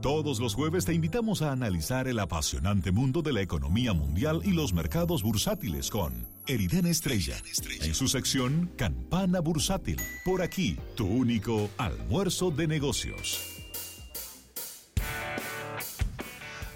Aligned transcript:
Todos 0.00 0.38
los 0.38 0.54
jueves 0.54 0.84
te 0.84 0.94
invitamos 0.94 1.42
a 1.42 1.50
analizar 1.50 2.06
el 2.06 2.20
apasionante 2.20 2.92
mundo 2.92 3.20
de 3.20 3.32
la 3.32 3.40
economía 3.40 3.92
mundial 3.92 4.42
y 4.44 4.52
los 4.52 4.72
mercados 4.72 5.24
bursátiles 5.24 5.90
con 5.90 6.24
Eriden 6.46 6.86
Estrella, 6.86 7.34
en 7.82 7.94
su 7.94 8.06
sección 8.06 8.70
Campana 8.76 9.40
Bursátil. 9.40 10.00
Por 10.24 10.40
aquí, 10.40 10.76
tu 10.94 11.04
único 11.04 11.68
almuerzo 11.78 12.52
de 12.52 12.68
negocios. 12.68 13.40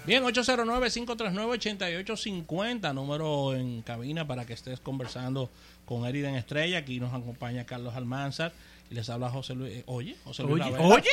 Bien, 0.05 0.21
809-539-8850, 0.25 2.93
número 2.93 3.55
en 3.55 3.83
cabina 3.83 4.27
para 4.27 4.45
que 4.45 4.51
estés 4.51 4.81
conversando 4.81 5.49
con 5.85 6.05
Eriden 6.05 6.35
Estrella. 6.35 6.79
Aquí 6.79 6.99
nos 6.99 7.13
acompaña 7.13 7.65
Carlos 7.65 7.95
Almanzar 7.95 8.51
les 8.93 9.09
habla 9.09 9.29
José 9.29 9.55
Luis. 9.55 9.71
eh, 9.77 9.83
oye, 9.87 10.15
José 10.23 10.43
Luis 10.43 10.63
Oye, 10.63 10.71
Rabel. 10.77 10.91
oye. 10.91 11.09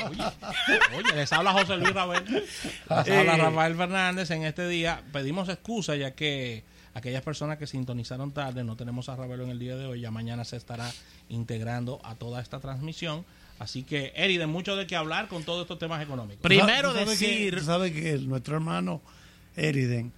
Oye, 0.96 1.14
les 1.16 1.32
habla 1.32 1.52
José 1.52 1.76
Luis 1.76 1.92
Rabel. 1.92 2.24
Les 2.28 3.10
habla 3.10 3.36
Rafael 3.36 3.74
Fernández 3.76 4.30
en 4.30 4.44
este 4.44 4.68
día. 4.68 5.02
Pedimos 5.12 5.48
excusa 5.48 5.96
ya 5.96 6.12
que 6.12 6.62
aquellas 6.94 7.22
personas 7.22 7.58
que 7.58 7.66
sintonizaron 7.66 8.32
tarde, 8.32 8.64
no 8.64 8.76
tenemos 8.76 9.08
a 9.08 9.16
Ravelo 9.16 9.44
en 9.44 9.50
el 9.50 9.58
día 9.58 9.76
de 9.76 9.86
hoy, 9.86 10.00
ya 10.00 10.10
mañana 10.10 10.44
se 10.44 10.56
estará 10.56 10.90
integrando 11.28 12.00
a 12.04 12.14
toda 12.16 12.40
esta 12.40 12.60
transmisión. 12.60 13.24
Así 13.58 13.82
que, 13.82 14.12
Eriden, 14.16 14.48
mucho 14.50 14.74
de 14.74 14.86
qué 14.86 14.96
hablar 14.96 15.28
con 15.28 15.44
todos 15.44 15.62
estos 15.62 15.78
temas 15.78 16.02
económicos. 16.02 16.42
Primero 16.42 16.92
¿Tú 16.92 16.98
sabes 16.98 17.18
decir- 17.20 17.50
Que, 17.52 17.56
tú 17.60 17.64
sabes 17.64 17.92
que 17.92 18.10
el- 18.12 18.28
nuestro 18.28 18.54
hermano 18.56 19.02
Eriden, 19.54 20.12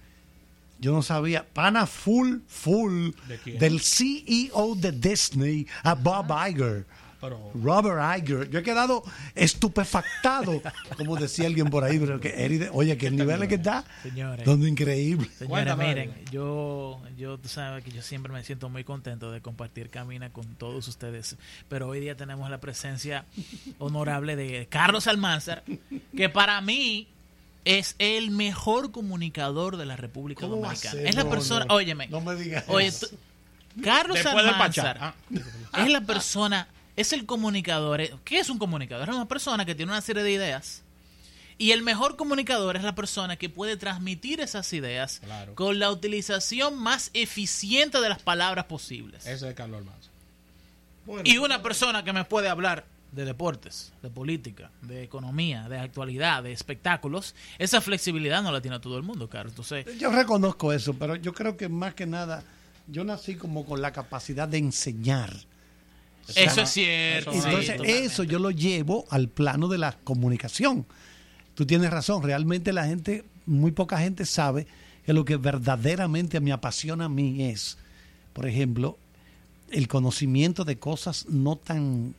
yo 0.79 0.91
no 0.93 1.01
sabía, 1.01 1.45
pana 1.53 1.85
full, 1.85 2.37
full 2.47 3.11
¿De 3.27 3.37
del 3.57 3.79
CEO 3.81 4.75
de 4.75 4.91
Disney, 4.93 5.67
a 5.83 5.93
Bob 5.93 6.27
Iger. 6.49 6.85
Pero, 7.23 7.51
Robert 7.55 8.19
Iger. 8.19 8.49
Yo 8.49 8.59
he 8.59 8.63
quedado 8.63 9.01
estupefactado, 9.33 10.61
como 10.97 11.15
decía 11.15 11.47
alguien 11.47 11.69
por 11.69 11.85
ahí, 11.85 11.97
pero 11.97 12.19
que 12.19 12.69
oye, 12.73 12.97
que 12.97 13.07
el 13.07 13.15
nivel 13.15 13.41
es 13.43 13.47
que 13.47 13.55
está, 13.55 13.85
Señores. 14.01 14.45
donde 14.45 14.67
increíble. 14.67 15.29
Señores, 15.37 15.77
miren, 15.77 16.13
yo, 16.31 17.01
yo, 17.17 17.37
tú 17.37 17.47
sabes 17.47 17.81
que 17.85 17.91
yo 17.91 18.01
siempre 18.01 18.33
me 18.33 18.43
siento 18.43 18.67
muy 18.67 18.83
contento 18.83 19.31
de 19.31 19.39
compartir 19.39 19.89
Camina 19.89 20.31
con 20.31 20.45
todos 20.55 20.85
ustedes, 20.89 21.37
pero 21.69 21.87
hoy 21.87 22.01
día 22.01 22.17
tenemos 22.17 22.49
la 22.49 22.59
presencia 22.59 23.23
honorable 23.79 24.35
de 24.35 24.67
Carlos 24.69 25.07
Almanzar, 25.07 25.63
que 26.17 26.27
para 26.27 26.59
mí 26.59 27.07
es 27.63 27.95
el 27.99 28.31
mejor 28.31 28.91
comunicador 28.91 29.77
de 29.77 29.85
la 29.85 29.95
República 29.95 30.41
¿Cómo 30.41 30.59
va 30.59 30.71
a 30.71 30.73
Dominicana. 30.73 30.91
ser? 30.91 31.07
Es 31.07 31.15
la 31.15 31.29
persona, 31.29 31.65
no, 31.65 31.75
óyeme, 31.75 32.07
no 32.07 32.19
me 32.19 32.35
digas 32.35 32.65
oye, 32.67 32.91
Carlos 33.81 34.17
después 34.17 34.45
Almanzar. 34.45 34.97
Ah. 34.99 35.13
es 35.77 35.89
la 35.89 36.01
persona, 36.01 36.67
es 36.95 37.13
el 37.13 37.25
comunicador. 37.25 38.01
eh, 38.01 38.13
¿Qué 38.23 38.39
es 38.39 38.49
un 38.49 38.57
comunicador? 38.57 39.09
Es 39.09 39.15
una 39.15 39.27
persona 39.27 39.65
que 39.65 39.75
tiene 39.75 39.91
una 39.91 40.01
serie 40.01 40.23
de 40.23 40.31
ideas. 40.31 40.81
Y 41.57 41.71
el 41.71 41.83
mejor 41.83 42.15
comunicador 42.15 42.75
es 42.77 42.83
la 42.83 42.95
persona 42.95 43.35
que 43.37 43.47
puede 43.47 43.77
transmitir 43.77 44.39
esas 44.41 44.73
ideas 44.73 45.19
Claro. 45.23 45.53
con 45.55 45.77
la 45.79 45.91
utilización 45.91 46.77
más 46.77 47.11
eficiente 47.13 48.01
de 48.01 48.09
las 48.09 48.21
palabras 48.21 48.65
posibles. 48.65 49.25
ese 49.27 49.49
es 49.49 49.53
Carlos 49.55 49.79
Almanza. 49.79 50.09
Y 51.23 51.37
una 51.37 51.61
persona 51.61 52.03
que 52.03 52.13
me 52.13 52.23
puede 52.25 52.49
hablar 52.49 52.85
de 53.11 53.25
deportes, 53.25 53.91
de 54.01 54.09
política, 54.09 54.71
de 54.81 55.03
economía, 55.03 55.69
de 55.69 55.77
actualidad, 55.77 56.41
de 56.41 56.51
espectáculos, 56.51 57.35
esa 57.59 57.81
flexibilidad 57.81 58.41
no 58.41 58.51
la 58.51 58.59
tiene 58.61 58.79
todo 58.79 58.97
el 58.97 59.03
mundo, 59.03 59.29
Carlos. 59.29 59.51
Entonces, 59.51 59.85
Yo 59.99 60.11
reconozco 60.11 60.73
eso, 60.73 60.95
pero 60.95 61.15
yo 61.17 61.33
creo 61.33 61.55
que 61.55 61.69
más 61.69 61.93
que 61.93 62.07
nada, 62.07 62.43
yo 62.87 63.03
nací 63.03 63.35
como 63.35 63.65
con 63.65 63.81
la 63.81 63.91
capacidad 63.91 64.47
de 64.47 64.57
enseñar. 64.57 65.31
Eso 66.35 66.61
es 66.61 66.69
cierto. 66.69 67.31
sí, 67.31 67.39
Entonces, 67.43 67.81
eso 67.85 68.23
yo 68.23 68.39
lo 68.39 68.51
llevo 68.51 69.05
al 69.09 69.29
plano 69.29 69.67
de 69.67 69.77
la 69.77 69.97
comunicación. 70.03 70.85
Tú 71.55 71.65
tienes 71.65 71.91
razón, 71.91 72.23
realmente 72.23 72.73
la 72.73 72.85
gente, 72.85 73.23
muy 73.45 73.71
poca 73.71 73.97
gente 73.99 74.25
sabe 74.25 74.65
que 75.05 75.13
lo 75.13 75.25
que 75.25 75.37
verdaderamente 75.37 76.39
me 76.39 76.51
apasiona 76.51 77.05
a 77.05 77.09
mí 77.09 77.43
es, 77.43 77.77
por 78.33 78.47
ejemplo, 78.47 78.97
el 79.69 79.87
conocimiento 79.87 80.63
de 80.65 80.77
cosas 80.77 81.27
no 81.29 81.55
tan 81.57 82.15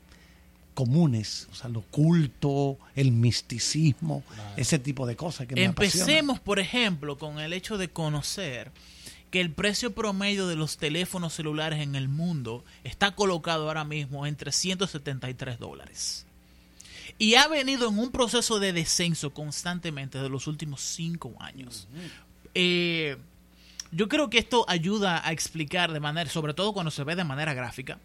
comunes, 0.74 1.48
o 1.52 1.54
sea, 1.54 1.68
lo 1.68 1.80
oculto, 1.80 2.78
el 2.96 3.12
misticismo, 3.12 4.24
ese 4.56 4.78
tipo 4.78 5.06
de 5.06 5.16
cosas 5.16 5.46
que 5.46 5.54
me 5.54 5.66
apasionan. 5.66 6.00
Empecemos, 6.00 6.40
por 6.40 6.58
ejemplo, 6.58 7.16
con 7.16 7.38
el 7.38 7.52
hecho 7.52 7.78
de 7.78 7.88
conocer 7.88 8.72
que 9.34 9.40
el 9.40 9.50
precio 9.50 9.92
promedio 9.92 10.46
de 10.46 10.54
los 10.54 10.76
teléfonos 10.76 11.34
celulares 11.34 11.80
en 11.80 11.96
el 11.96 12.08
mundo 12.08 12.64
está 12.84 13.16
colocado 13.16 13.66
ahora 13.66 13.82
mismo 13.82 14.28
en 14.28 14.36
373 14.36 15.58
dólares. 15.58 16.24
Y 17.18 17.34
ha 17.34 17.48
venido 17.48 17.88
en 17.88 17.98
un 17.98 18.12
proceso 18.12 18.60
de 18.60 18.72
descenso 18.72 19.34
constantemente 19.34 20.18
de 20.18 20.28
los 20.28 20.46
últimos 20.46 20.82
cinco 20.82 21.34
años. 21.40 21.88
Eh, 22.54 23.16
yo 23.90 24.08
creo 24.08 24.30
que 24.30 24.38
esto 24.38 24.66
ayuda 24.68 25.26
a 25.26 25.32
explicar 25.32 25.92
de 25.92 25.98
manera, 25.98 26.30
sobre 26.30 26.54
todo 26.54 26.72
cuando 26.72 26.92
se 26.92 27.02
ve 27.02 27.16
de 27.16 27.24
manera 27.24 27.54
gráfica, 27.54 27.98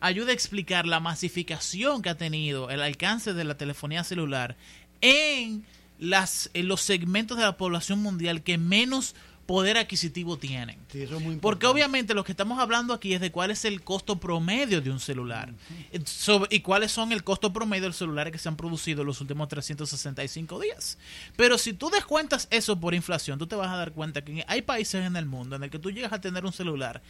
ayuda 0.00 0.32
a 0.32 0.34
explicar 0.34 0.86
la 0.86 1.00
masificación 1.00 2.02
que 2.02 2.10
ha 2.10 2.18
tenido 2.18 2.68
el 2.68 2.82
alcance 2.82 3.32
de 3.32 3.44
la 3.44 3.56
telefonía 3.56 4.04
celular 4.04 4.54
en, 5.00 5.64
las, 5.98 6.50
en 6.52 6.68
los 6.68 6.82
segmentos 6.82 7.38
de 7.38 7.44
la 7.44 7.56
población 7.56 8.02
mundial 8.02 8.42
que 8.42 8.58
menos 8.58 9.14
poder 9.46 9.76
adquisitivo 9.76 10.38
tienen. 10.38 10.78
Sí, 10.90 11.02
eso 11.02 11.16
es 11.16 11.22
muy 11.22 11.36
Porque 11.36 11.66
obviamente 11.66 12.14
lo 12.14 12.24
que 12.24 12.32
estamos 12.32 12.58
hablando 12.58 12.94
aquí 12.94 13.12
es 13.14 13.20
de 13.20 13.30
cuál 13.30 13.50
es 13.50 13.64
el 13.64 13.82
costo 13.82 14.18
promedio 14.18 14.80
de 14.80 14.90
un 14.90 15.00
celular 15.00 15.52
Eh, 15.92 16.00
sobre- 16.06 16.54
y 16.54 16.60
cuáles 16.60 16.92
son 16.92 17.12
el 17.12 17.22
costo 17.24 17.52
promedio 17.52 17.82
de 17.82 17.88
los 17.88 17.96
celulares 17.96 18.32
que 18.32 18.38
se 18.38 18.48
han 18.48 18.56
producido 18.56 19.02
en 19.02 19.06
los 19.08 19.20
últimos 19.20 19.48
365 19.48 20.58
días. 20.60 20.96
Pero 21.36 21.58
si 21.58 21.72
tú 21.74 21.90
descuentas 21.90 22.48
eso 22.50 22.80
por 22.80 22.94
inflación, 22.94 23.38
tú 23.38 23.46
te 23.46 23.54
vas 23.56 23.68
a 23.70 23.76
dar 23.76 23.92
cuenta 23.92 24.24
que 24.24 24.44
hay 24.48 24.62
países 24.62 25.04
en 25.04 25.16
el 25.16 25.26
mundo 25.26 25.56
en 25.56 25.62
el 25.64 25.70
que 25.70 25.78
tú 25.78 25.90
llegas 25.90 26.12
a 26.12 26.20
tener 26.20 26.44
un 26.46 26.52
celular 26.52 27.02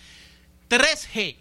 3G, 0.69 1.37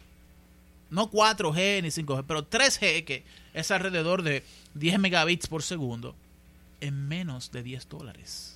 no 0.89 1.09
4G 1.09 1.81
ni 1.81 1.89
5G, 1.89 2.23
pero 2.27 2.45
3G 2.47 3.03
que 3.03 3.23
es 3.53 3.71
alrededor 3.71 4.21
de 4.21 4.43
10 4.75 4.99
megabits 4.99 5.47
por 5.47 5.63
segundo 5.63 6.15
en 6.81 7.07
menos 7.07 7.51
de 7.51 7.63
10 7.63 7.87
dólares. 7.89 8.52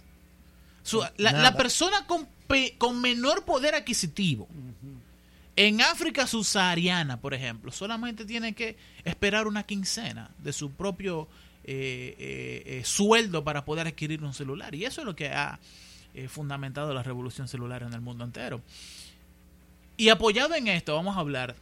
Su- 0.88 1.04
la, 1.18 1.32
la 1.34 1.56
persona 1.58 2.06
con, 2.08 2.28
pe- 2.48 2.76
con 2.78 3.00
menor 3.02 3.44
poder 3.46 3.76
adquisitivo 3.76 4.48
en 5.56 5.82
África 5.82 6.28
subsahariana, 6.28 7.20
por 7.20 7.34
ejemplo, 7.34 7.72
solamente 7.72 8.26
tiene 8.26 8.54
que 8.54 8.78
esperar 9.04 9.48
una 9.48 9.64
quincena 9.64 10.30
de 10.38 10.54
su 10.54 10.72
propio 10.72 11.28
eh, 11.64 12.16
eh, 12.20 12.64
eh, 12.80 12.82
sueldo 12.86 13.44
para 13.44 13.66
poder 13.66 13.88
adquirir 13.88 14.24
un 14.24 14.34
celular. 14.34 14.76
Y 14.76 14.86
eso 14.86 15.02
es 15.02 15.06
lo 15.06 15.16
que 15.16 15.30
ha 15.30 15.60
fundamentado 16.30 16.94
la 16.94 17.04
revolución 17.04 17.48
celular 17.48 17.84
en 17.84 17.94
el 17.94 18.02
mundo 18.02 18.24
entero. 18.24 18.62
Y 19.98 20.10
apoyado 20.10 20.54
en 20.56 20.68
esto, 20.68 20.96
vamos 20.96 21.18
a 21.18 21.20
hablar 21.22 21.56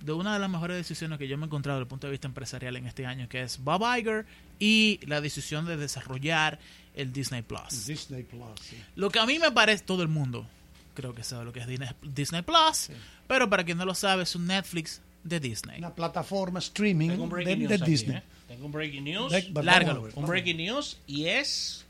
de 0.00 0.12
una 0.12 0.32
de 0.32 0.38
las 0.38 0.48
mejores 0.50 0.76
decisiones 0.76 1.18
que 1.18 1.28
yo 1.28 1.36
me 1.36 1.44
he 1.44 1.46
encontrado 1.46 1.78
desde 1.78 1.84
el 1.84 1.88
punto 1.88 2.06
de 2.06 2.10
vista 2.12 2.26
empresarial 2.28 2.76
en 2.76 2.86
este 2.86 3.04
año, 3.06 3.28
que 3.28 3.42
es 3.42 3.62
Bob 3.62 3.82
Iger 3.98 4.26
y 4.58 4.98
la 5.06 5.20
decisión 5.20 5.66
de 5.66 5.76
desarrollar 5.76 6.58
el 6.94 7.12
Disney 7.12 7.42
Plus. 7.42 7.86
Disney 7.86 8.22
Plus, 8.22 8.58
sí. 8.62 8.76
Lo 8.96 9.10
que 9.10 9.18
a 9.18 9.26
mí 9.26 9.38
me 9.38 9.50
parece, 9.52 9.84
todo 9.84 10.02
el 10.02 10.08
mundo 10.08 10.46
creo 10.94 11.14
que 11.14 11.22
sabe 11.22 11.44
lo 11.44 11.52
que 11.52 11.60
es 11.60 11.66
Disney, 11.66 11.88
Disney 12.02 12.42
Plus, 12.42 12.88
pero 13.26 13.48
para 13.48 13.64
quien 13.64 13.78
no 13.78 13.84
lo 13.84 13.94
sabe, 13.94 14.22
es 14.24 14.34
un 14.34 14.46
Netflix 14.46 15.00
de 15.22 15.38
Disney. 15.38 15.78
Una 15.78 15.94
plataforma 15.94 16.58
streaming 16.58 17.10
Tengo 17.10 17.24
un 17.24 17.28
de, 17.30 17.34
breaking 17.34 17.68
de 17.68 17.74
aquí, 17.74 17.84
Disney. 17.90 18.16
¿eh? 18.16 18.22
Tengo 18.48 18.66
un 18.66 18.72
breaking 18.72 19.04
news. 19.04 19.30
De- 19.32 19.50
Lárgalo. 19.62 20.02
ver, 20.02 20.12
Un 20.16 20.26
breaking 20.26 20.56
news 20.56 20.98
y 21.06 21.26
es 21.26 21.84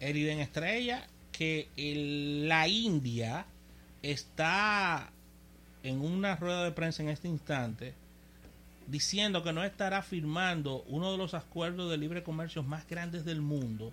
Eriden 0.00 0.40
Estrella 0.40 1.06
que 1.32 1.68
el- 1.76 2.48
la 2.48 2.66
India 2.68 3.46
está 4.02 5.10
en 5.82 6.00
una 6.00 6.36
rueda 6.36 6.64
de 6.64 6.72
prensa 6.72 7.02
en 7.02 7.08
este 7.08 7.28
instante 7.28 7.94
diciendo 8.86 9.42
que 9.44 9.52
no 9.52 9.62
estará 9.64 10.02
firmando 10.02 10.82
uno 10.88 11.12
de 11.12 11.18
los 11.18 11.34
acuerdos 11.34 11.90
de 11.90 11.98
libre 11.98 12.22
comercio 12.22 12.62
más 12.62 12.86
grandes 12.88 13.24
del 13.24 13.40
mundo 13.42 13.92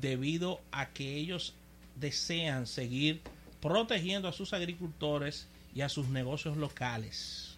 debido 0.00 0.60
a 0.72 0.86
que 0.88 1.14
ellos 1.16 1.52
desean 1.96 2.66
seguir 2.66 3.20
protegiendo 3.60 4.28
a 4.28 4.32
sus 4.32 4.52
agricultores 4.54 5.46
y 5.74 5.82
a 5.82 5.88
sus 5.90 6.08
negocios 6.08 6.56
locales. 6.56 7.56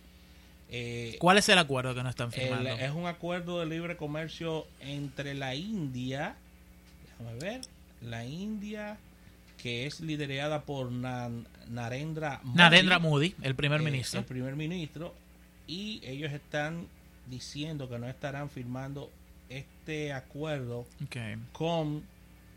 Eh, 0.69 1.17
¿Cuál 1.21 1.39
es 1.39 1.49
el 1.51 1.59
acuerdo 1.59 1.95
que 1.95 2.03
no 2.03 2.09
están 2.11 2.29
el- 2.29 2.33
firmando? 2.33 2.71
es 2.71 2.91
un 2.91 3.07
acuerdo 3.07 3.61
de 3.61 3.67
libre 3.67 3.97
comercio 3.97 4.67
entre 4.81 5.35
la 5.35 5.55
India, 5.55 6.35
déjame 7.19 7.39
ver, 7.39 7.61
la 8.01 8.25
India 8.25 8.97
que 9.63 9.87
es 9.87 10.01
liderada 10.01 10.63
por 10.63 10.91
Nan- 10.91 11.47
Narendra 11.69 12.41
Modi, 12.43 12.57
Narendra 12.59 12.99
Modi, 12.99 13.35
el 13.43 13.55
primer 13.55 13.81
eh, 13.81 13.85
ministro. 13.85 14.21
el 14.21 14.27
primer 14.27 14.57
ministro, 14.57 15.15
y 15.69 16.01
ellos 16.05 16.33
están 16.33 16.87
diciendo 17.29 17.89
que 17.89 17.99
no 17.99 18.09
estarán 18.09 18.51
firmando 18.51 19.11
este 19.49 20.13
acuerdo 20.13 20.87
con, 21.53 22.03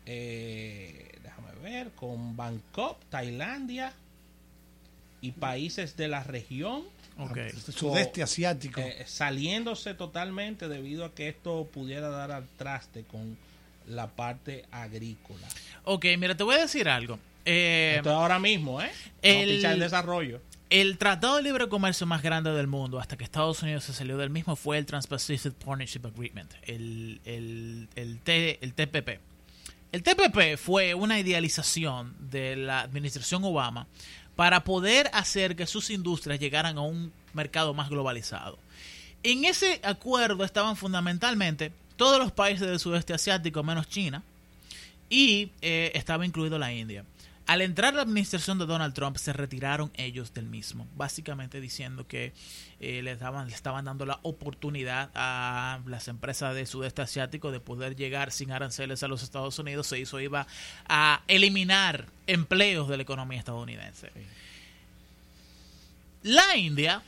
eh, 0.06 1.12
déjame 1.22 1.52
ver, 1.62 1.90
con 1.92 2.36
Bangkok, 2.36 2.98
Tailandia 3.10 3.92
y 5.20 5.32
países 5.32 5.96
de 5.96 6.08
la 6.08 6.24
región 6.24 6.82
ok. 7.18 7.38
Sudeste 7.70 8.22
asiático. 8.22 8.80
eh, 8.80 9.04
saliéndose 9.06 9.94
totalmente 9.94 10.68
debido 10.68 11.04
a 11.04 11.14
que 11.14 11.28
esto 11.28 11.68
pudiera 11.72 12.08
dar 12.08 12.32
al 12.32 12.46
traste 12.58 13.04
con 13.04 13.36
la 13.86 14.08
parte 14.08 14.64
agrícola. 14.70 15.46
Ok, 15.84 16.04
mira, 16.18 16.36
te 16.36 16.42
voy 16.44 16.56
a 16.56 16.58
decir 16.60 16.88
algo. 16.88 17.18
Eh, 17.44 17.94
Esto 17.98 18.10
es 18.10 18.16
ahora 18.16 18.38
mismo, 18.38 18.82
¿eh? 18.82 18.90
el- 19.22 19.62
del 19.62 19.78
desarrollo. 19.78 20.40
el 20.68 20.98
tratado 20.98 21.36
de 21.36 21.44
libre 21.44 21.68
comercio 21.68 22.06
más 22.06 22.22
grande 22.22 22.50
del 22.52 22.66
mundo, 22.66 22.98
hasta 22.98 23.16
que 23.16 23.22
Estados 23.22 23.62
Unidos 23.62 23.84
se 23.84 23.92
salió 23.92 24.16
del 24.16 24.30
mismo, 24.30 24.56
fue 24.56 24.78
el 24.78 24.86
Trans-Pacific 24.86 25.52
Partnership 25.54 26.00
Agreement, 26.06 26.52
el, 26.64 27.20
el, 27.24 27.88
el, 27.94 28.18
T- 28.20 28.58
el 28.60 28.72
TPP. 28.74 29.20
El 29.92 30.02
TPP 30.02 30.56
fue 30.58 30.94
una 30.94 31.20
idealización 31.20 32.16
de 32.18 32.56
la 32.56 32.80
administración 32.80 33.44
Obama 33.44 33.86
para 34.34 34.64
poder 34.64 35.08
hacer 35.12 35.54
que 35.54 35.66
sus 35.66 35.88
industrias 35.90 36.40
llegaran 36.40 36.76
a 36.76 36.80
un 36.82 37.12
mercado 37.32 37.72
más 37.72 37.88
globalizado. 37.88 38.58
En 39.22 39.44
ese 39.44 39.80
acuerdo 39.84 40.44
estaban 40.44 40.76
fundamentalmente 40.76 41.72
todos 41.96 42.18
los 42.18 42.32
países 42.32 42.66
del 42.66 42.78
sudeste 42.78 43.14
asiático 43.14 43.62
menos 43.62 43.88
China 43.88 44.22
y 45.08 45.50
eh, 45.62 45.92
estaba 45.94 46.26
incluido 46.26 46.58
la 46.58 46.72
India. 46.72 47.04
Al 47.46 47.62
entrar 47.62 47.94
la 47.94 48.02
administración 48.02 48.58
de 48.58 48.66
Donald 48.66 48.92
Trump 48.92 49.16
se 49.18 49.32
retiraron 49.32 49.92
ellos 49.94 50.34
del 50.34 50.46
mismo, 50.46 50.88
básicamente 50.96 51.60
diciendo 51.60 52.04
que 52.08 52.32
eh, 52.80 53.02
les 53.02 53.20
daban, 53.20 53.46
le 53.46 53.54
estaban 53.54 53.84
dando 53.84 54.04
la 54.04 54.18
oportunidad 54.22 55.10
a 55.14 55.78
las 55.86 56.08
empresas 56.08 56.56
del 56.56 56.66
sudeste 56.66 57.02
asiático 57.02 57.52
de 57.52 57.60
poder 57.60 57.94
llegar 57.94 58.32
sin 58.32 58.50
aranceles 58.50 59.04
a 59.04 59.08
los 59.08 59.22
Estados 59.22 59.56
Unidos. 59.60 59.86
Se 59.86 59.98
hizo 60.00 60.18
iba 60.18 60.48
a 60.88 61.22
eliminar 61.28 62.06
empleos 62.26 62.88
de 62.88 62.96
la 62.96 63.04
economía 63.04 63.38
estadounidense. 63.38 64.10
La 66.24 66.56
India 66.56 67.00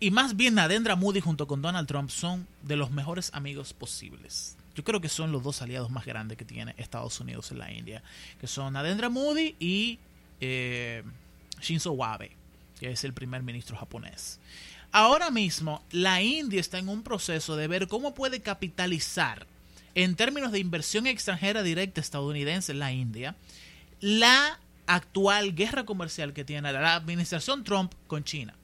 y 0.00 0.10
más 0.10 0.36
bien 0.36 0.54
Narendra 0.54 0.96
Moody 0.96 1.20
junto 1.20 1.46
con 1.46 1.62
Donald 1.62 1.88
Trump 1.88 2.10
son 2.10 2.46
de 2.62 2.76
los 2.76 2.90
mejores 2.90 3.30
amigos 3.34 3.72
posibles. 3.72 4.56
Yo 4.74 4.84
creo 4.84 5.00
que 5.00 5.08
son 5.08 5.32
los 5.32 5.42
dos 5.42 5.60
aliados 5.60 5.90
más 5.90 6.06
grandes 6.06 6.38
que 6.38 6.44
tiene 6.44 6.74
Estados 6.78 7.18
Unidos 7.18 7.50
en 7.50 7.58
la 7.58 7.72
India, 7.72 8.02
que 8.40 8.46
son 8.46 8.74
Narendra 8.74 9.08
Moody 9.08 9.56
y 9.58 9.98
eh, 10.40 11.02
Shinzo 11.60 12.04
Abe, 12.04 12.30
que 12.78 12.92
es 12.92 13.02
el 13.02 13.12
primer 13.12 13.42
ministro 13.42 13.76
japonés. 13.76 14.38
Ahora 14.92 15.30
mismo 15.30 15.82
la 15.90 16.22
India 16.22 16.60
está 16.60 16.78
en 16.78 16.88
un 16.88 17.02
proceso 17.02 17.56
de 17.56 17.66
ver 17.66 17.88
cómo 17.88 18.14
puede 18.14 18.40
capitalizar 18.40 19.46
en 19.94 20.14
términos 20.14 20.52
de 20.52 20.60
inversión 20.60 21.08
extranjera 21.08 21.64
directa 21.64 22.00
estadounidense 22.00 22.70
en 22.70 22.78
la 22.78 22.92
India 22.92 23.34
la 24.00 24.60
actual 24.86 25.54
guerra 25.56 25.84
comercial 25.84 26.32
que 26.32 26.44
tiene 26.44 26.72
la 26.72 26.94
administración 26.94 27.64
Trump 27.64 27.92
con 28.06 28.22
China. 28.22 28.54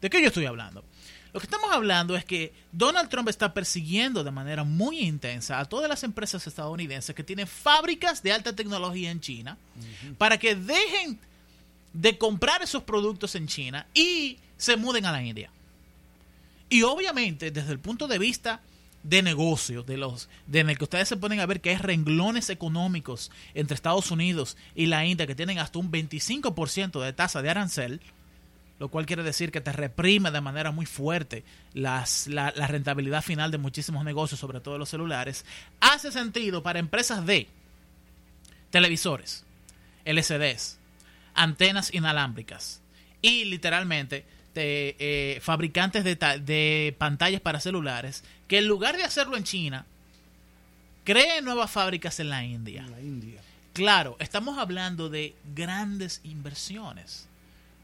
¿De 0.00 0.10
qué 0.10 0.20
yo 0.20 0.28
estoy 0.28 0.46
hablando? 0.46 0.84
Lo 1.32 1.38
que 1.38 1.46
estamos 1.46 1.70
hablando 1.70 2.16
es 2.16 2.24
que 2.24 2.52
Donald 2.72 3.08
Trump 3.08 3.28
está 3.28 3.54
persiguiendo 3.54 4.24
de 4.24 4.30
manera 4.30 4.64
muy 4.64 5.00
intensa 5.00 5.60
a 5.60 5.64
todas 5.64 5.88
las 5.88 6.02
empresas 6.02 6.44
estadounidenses 6.46 7.14
que 7.14 7.22
tienen 7.22 7.46
fábricas 7.46 8.22
de 8.22 8.32
alta 8.32 8.56
tecnología 8.56 9.10
en 9.10 9.20
China 9.20 9.56
para 10.18 10.38
que 10.38 10.56
dejen 10.56 11.18
de 11.92 12.18
comprar 12.18 12.62
esos 12.62 12.82
productos 12.82 13.34
en 13.36 13.46
China 13.46 13.86
y 13.94 14.38
se 14.56 14.76
muden 14.76 15.06
a 15.06 15.12
la 15.12 15.22
India. 15.22 15.50
Y 16.68 16.82
obviamente, 16.82 17.50
desde 17.50 17.72
el 17.72 17.78
punto 17.78 18.08
de 18.08 18.18
vista 18.18 18.60
de 19.02 19.22
negocio, 19.22 19.82
de 19.82 19.96
los, 19.96 20.28
de 20.46 20.60
en 20.60 20.70
el 20.70 20.78
que 20.78 20.84
ustedes 20.84 21.08
se 21.08 21.16
ponen 21.16 21.40
a 21.40 21.46
ver 21.46 21.60
que 21.60 21.70
hay 21.70 21.76
renglones 21.76 22.50
económicos 22.50 23.30
entre 23.54 23.74
Estados 23.74 24.10
Unidos 24.10 24.56
y 24.74 24.86
la 24.86 25.06
India 25.06 25.26
que 25.26 25.34
tienen 25.34 25.58
hasta 25.58 25.78
un 25.78 25.90
25% 25.90 27.02
de 27.02 27.12
tasa 27.12 27.40
de 27.40 27.50
arancel, 27.50 28.00
lo 28.80 28.88
cual 28.88 29.06
quiere 29.06 29.22
decir 29.22 29.52
que 29.52 29.60
te 29.60 29.72
reprime 29.72 30.30
de 30.30 30.40
manera 30.40 30.72
muy 30.72 30.86
fuerte 30.86 31.44
las, 31.74 32.26
la, 32.26 32.52
la 32.56 32.66
rentabilidad 32.66 33.22
final 33.22 33.50
de 33.50 33.58
muchísimos 33.58 34.04
negocios, 34.04 34.40
sobre 34.40 34.60
todo 34.60 34.78
los 34.78 34.88
celulares, 34.88 35.44
hace 35.80 36.10
sentido 36.10 36.62
para 36.62 36.78
empresas 36.78 37.24
de 37.26 37.46
televisores, 38.70 39.44
LCDs, 40.06 40.78
antenas 41.34 41.92
inalámbricas 41.92 42.80
y 43.20 43.44
literalmente 43.44 44.24
de, 44.54 44.96
eh, 44.98 45.40
fabricantes 45.42 46.02
de, 46.02 46.16
de 46.16 46.96
pantallas 46.98 47.42
para 47.42 47.60
celulares 47.60 48.24
que 48.48 48.58
en 48.58 48.66
lugar 48.66 48.96
de 48.96 49.04
hacerlo 49.04 49.36
en 49.36 49.44
China, 49.44 49.84
creen 51.04 51.44
nuevas 51.44 51.70
fábricas 51.70 52.18
en 52.18 52.30
la 52.30 52.44
India. 52.44 52.82
En 52.82 52.90
la 52.90 53.00
India. 53.00 53.40
Claro, 53.74 54.16
estamos 54.20 54.58
hablando 54.58 55.10
de 55.10 55.34
grandes 55.54 56.22
inversiones. 56.24 57.28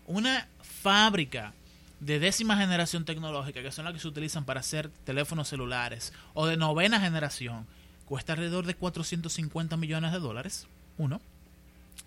Una 0.06 0.48
fábrica 0.86 1.52
de 1.98 2.20
décima 2.20 2.56
generación 2.56 3.04
tecnológica, 3.04 3.60
que 3.60 3.72
son 3.72 3.86
las 3.86 3.94
que 3.94 3.98
se 3.98 4.06
utilizan 4.06 4.44
para 4.44 4.60
hacer 4.60 4.88
teléfonos 5.04 5.48
celulares, 5.48 6.12
o 6.32 6.46
de 6.46 6.56
novena 6.56 7.00
generación, 7.00 7.66
cuesta 8.04 8.34
alrededor 8.34 8.66
de 8.66 8.74
450 8.76 9.76
millones 9.76 10.12
de 10.12 10.20
dólares. 10.20 10.68
Uno. 10.96 11.20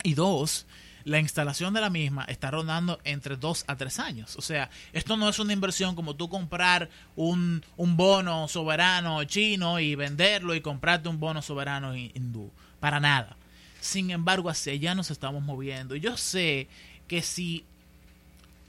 Y 0.04 0.14
dos, 0.14 0.66
la 1.04 1.20
instalación 1.20 1.74
de 1.74 1.82
la 1.82 1.90
misma 1.90 2.24
está 2.24 2.52
rondando 2.52 3.02
entre 3.04 3.36
dos 3.36 3.66
a 3.68 3.76
tres 3.76 4.00
años. 4.00 4.38
O 4.38 4.42
sea, 4.42 4.70
esto 4.94 5.18
no 5.18 5.28
es 5.28 5.40
una 5.40 5.52
inversión 5.52 5.94
como 5.94 6.16
tú 6.16 6.30
comprar 6.30 6.90
un, 7.18 7.66
un 7.76 7.98
bono 7.98 8.48
soberano 8.48 9.22
chino 9.26 9.82
y 9.82 9.96
venderlo 9.96 10.56
y 10.56 10.62
comprarte 10.62 11.10
un 11.10 11.20
bono 11.20 11.42
soberano 11.42 11.94
hi- 11.98 12.14
hindú. 12.16 12.50
Para 12.80 13.02
nada. 13.02 13.36
Sin 13.82 14.10
embargo, 14.12 14.50
hacia 14.50 14.72
allá 14.72 14.96
nos 14.96 15.12
estamos 15.12 15.44
moviendo. 15.44 15.98
Y 15.98 16.00
yo 16.00 16.16
sé 16.16 16.70
que 17.10 17.22
si 17.22 17.66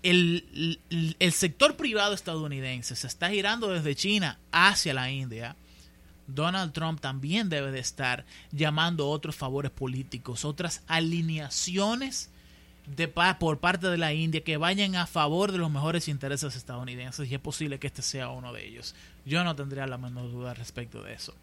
el, 0.02 0.78
el- 1.18 1.32
sector 1.32 1.76
privado 1.76 2.14
estadounidense 2.14 2.96
se 2.96 3.06
está 3.06 3.30
girando 3.30 3.68
desde 3.68 3.94
China 3.94 4.38
hacia 4.52 4.94
la 4.94 5.10
India, 5.10 5.56
Donald 6.26 6.72
Trump 6.72 7.00
también 7.00 7.48
debe 7.48 7.70
de 7.72 7.80
estar 7.80 8.24
llamando 8.52 9.08
otros 9.08 9.36
favores 9.36 9.70
políticos, 9.70 10.44
otras 10.44 10.82
alineaciones 10.86 12.30
de 12.96 13.08
por 13.08 13.58
parte 13.58 13.86
de 13.88 13.98
la 13.98 14.12
India 14.14 14.42
que 14.42 14.56
vayan 14.56 14.96
a 14.96 15.06
favor 15.06 15.52
de 15.52 15.58
los 15.58 15.70
mejores 15.70 16.08
intereses 16.08 16.56
estadounidenses 16.56 17.30
y 17.30 17.34
es 17.34 17.40
posible 17.40 17.78
que 17.78 17.86
este 17.86 18.02
sea 18.02 18.30
uno 18.30 18.52
de 18.52 18.66
ellos. 18.66 18.94
Yo 19.24 19.44
no 19.44 19.54
tendría 19.54 19.86
la 19.86 19.98
menor 19.98 20.30
duda 20.30 20.54
respecto 20.54 21.02
de 21.02 21.14
eso. 21.14 21.34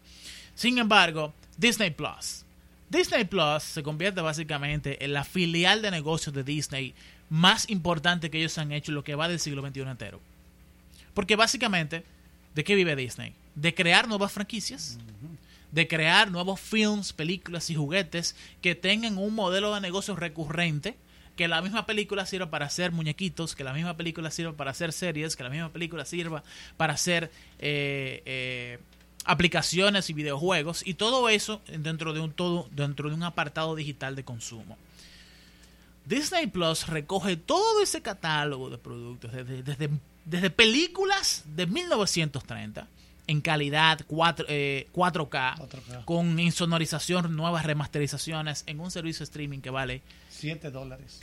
Sin 0.54 0.78
embargo, 0.78 1.32
Disney 1.56 1.90
Plus. 1.90 2.44
Disney 2.90 3.24
Plus 3.24 3.62
se 3.62 3.82
convierte 3.82 4.20
básicamente 4.20 5.04
en 5.04 5.12
la 5.12 5.24
filial 5.24 5.82
de 5.82 5.90
negocios 5.90 6.34
de 6.34 6.42
Disney 6.42 6.94
más 7.28 7.68
importante 7.68 8.30
que 8.30 8.38
ellos 8.38 8.56
han 8.58 8.72
hecho 8.72 8.90
en 8.90 8.96
lo 8.96 9.04
que 9.04 9.14
va 9.14 9.28
del 9.28 9.40
siglo 9.40 9.66
XXI 9.66 9.82
entero. 9.82 10.20
Porque 11.12 11.36
básicamente, 11.36 12.04
¿de 12.54 12.64
qué 12.64 12.74
vive 12.74 12.96
Disney? 12.96 13.34
De 13.54 13.74
crear 13.74 14.08
nuevas 14.08 14.32
franquicias, 14.32 14.98
de 15.70 15.86
crear 15.86 16.30
nuevos 16.30 16.60
films, 16.60 17.12
películas 17.12 17.68
y 17.70 17.74
juguetes 17.74 18.34
que 18.62 18.74
tengan 18.74 19.18
un 19.18 19.34
modelo 19.34 19.74
de 19.74 19.80
negocio 19.80 20.16
recurrente, 20.16 20.96
que 21.36 21.46
la 21.46 21.60
misma 21.60 21.86
película 21.86 22.24
sirva 22.24 22.50
para 22.50 22.66
hacer 22.66 22.90
muñequitos, 22.90 23.54
que 23.54 23.64
la 23.64 23.72
misma 23.72 23.96
película 23.96 24.30
sirva 24.30 24.54
para 24.54 24.70
hacer 24.70 24.92
series, 24.92 25.36
que 25.36 25.44
la 25.44 25.50
misma 25.50 25.72
película 25.72 26.04
sirva 26.04 26.42
para 26.76 26.94
hacer 26.94 27.30
eh, 27.58 28.22
eh, 28.24 28.78
aplicaciones 29.24 30.10
y 30.10 30.12
videojuegos 30.12 30.86
y 30.86 30.94
todo 30.94 31.28
eso 31.28 31.60
dentro 31.66 32.12
de 32.12 32.20
un 32.20 32.32
todo 32.32 32.68
dentro 32.70 33.08
de 33.08 33.14
un 33.14 33.22
apartado 33.22 33.74
digital 33.74 34.16
de 34.16 34.24
consumo. 34.24 34.76
Disney 36.06 36.46
Plus 36.46 36.86
recoge 36.86 37.36
todo 37.36 37.82
ese 37.82 38.00
catálogo 38.00 38.70
de 38.70 38.78
productos, 38.78 39.30
desde, 39.30 39.62
desde, 39.62 39.90
desde 40.24 40.50
películas 40.50 41.44
de 41.44 41.66
1930 41.66 42.88
en 43.26 43.42
calidad 43.42 44.00
4, 44.06 44.46
eh, 44.48 44.88
4K, 44.94 45.58
4K. 45.58 46.04
con 46.06 46.40
insonorización, 46.40 47.36
nuevas 47.36 47.66
remasterizaciones 47.66 48.64
en 48.66 48.80
un 48.80 48.90
servicio 48.90 49.18
de 49.18 49.24
streaming 49.24 49.60
que 49.60 49.70
vale 49.70 50.02
7 50.30 50.70
dólares. 50.70 51.20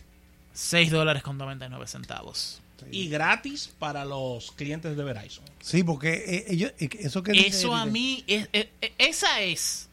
6 0.55 0.89
dólares 0.89 1.21
con 1.21 1.38
99 1.38 1.85
centavos. 1.88 2.62
Y 2.91 3.07
gratis 3.09 3.69
para 3.79 4.03
los 4.05 4.51
clientes 4.51 4.95
de 4.97 5.03
Verizon. 5.03 5.43
Sí, 5.62 5.83
porque 5.83 6.13
eh, 6.13 6.45
ellos, 6.50 6.71
eh, 6.79 6.89
eso 7.00 7.24
que 7.24 7.31
dice 7.31 7.47
Eso 7.47 7.74
a 7.75 7.85
mí, 7.85 8.24
es- 8.27 8.47
es- 8.51 8.67
esa 8.97 9.41
es, 9.41 9.89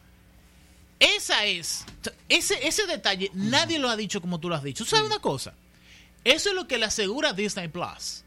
esa 0.99 1.45
es, 1.45 1.85
ese, 2.29 2.67
ese 2.67 2.85
detalle 2.85 3.31
nadie 3.33 3.79
lo 3.79 3.89
ha 3.89 3.95
dicho 3.95 4.21
como 4.21 4.39
tú 4.39 4.49
lo 4.49 4.55
has 4.55 4.63
dicho. 4.63 4.85
¿Sabes 4.85 5.05
una 5.07 5.19
cosa? 5.19 5.53
Eso 6.23 6.49
es 6.49 6.55
lo 6.55 6.67
que 6.67 6.77
le 6.77 6.85
asegura 6.85 7.33
Disney 7.33 7.67
Plus. 7.67 8.23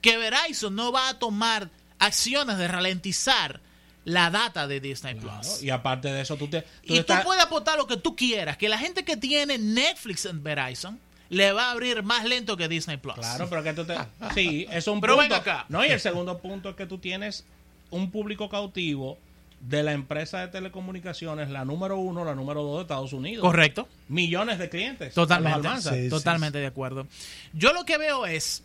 Que 0.00 0.16
Verizon 0.16 0.74
no 0.74 0.90
va 0.92 1.08
a 1.10 1.18
tomar 1.18 1.70
acciones 1.98 2.56
de 2.58 2.66
ralentizar 2.68 3.60
la 4.04 4.30
data 4.30 4.66
de 4.66 4.80
Disney 4.80 5.16
Claro, 5.16 5.40
Plus. 5.42 5.62
Y 5.62 5.70
aparte 5.70 6.08
de 6.08 6.22
eso, 6.22 6.36
tú 6.36 6.48
te. 6.48 6.62
tú 6.62 6.68
Y 6.84 6.88
tú 6.88 6.94
estás- 7.00 7.24
puedes 7.24 7.42
aportar 7.42 7.76
lo 7.76 7.86
que 7.86 7.96
tú 7.98 8.16
quieras. 8.16 8.56
Que 8.56 8.68
la 8.68 8.78
gente 8.78 9.04
que 9.04 9.16
tiene 9.16 9.58
Netflix 9.58 10.24
en 10.24 10.42
Verizon 10.42 10.98
le 11.30 11.52
va 11.52 11.68
a 11.68 11.70
abrir 11.72 12.02
más 12.02 12.24
lento 12.24 12.56
que 12.56 12.68
Disney 12.68 12.96
Plus. 12.96 13.14
Claro, 13.16 13.48
pero 13.50 13.62
que 13.62 13.72
tú 13.74 13.84
te. 13.84 13.94
Sí, 14.34 14.64
eso 14.68 14.78
es 14.78 14.86
un 14.88 15.00
Pero 15.00 15.16
punto. 15.16 15.28
ven 15.30 15.40
acá. 15.40 15.66
No, 15.68 15.84
y 15.84 15.88
el 15.88 16.00
segundo 16.00 16.38
punto 16.38 16.70
es 16.70 16.76
que 16.76 16.86
tú 16.86 16.98
tienes 16.98 17.44
un 17.90 18.10
público 18.10 18.48
cautivo 18.48 19.18
de 19.60 19.82
la 19.82 19.92
empresa 19.92 20.38
de 20.40 20.48
telecomunicaciones, 20.48 21.50
la 21.50 21.64
número 21.64 21.98
uno, 21.98 22.24
la 22.24 22.34
número 22.34 22.62
dos 22.62 22.76
de 22.76 22.82
Estados 22.82 23.12
Unidos. 23.12 23.42
Correcto. 23.42 23.88
Millones 24.08 24.58
de 24.58 24.68
clientes. 24.68 25.14
Totalmente. 25.14 25.68
Sí, 25.82 26.04
sí, 26.04 26.08
totalmente 26.08 26.58
de 26.58 26.66
acuerdo. 26.66 27.06
Yo 27.52 27.72
lo 27.72 27.84
que 27.84 27.98
veo 27.98 28.24
es 28.24 28.62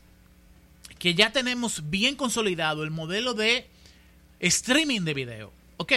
que 0.99 1.15
ya 1.15 1.31
tenemos 1.31 1.89
bien 1.89 2.15
consolidado 2.15 2.83
el 2.83 2.91
modelo 2.91 3.33
de 3.33 3.65
streaming 4.39 5.01
de 5.01 5.13
video. 5.13 5.51
Ok, 5.77 5.93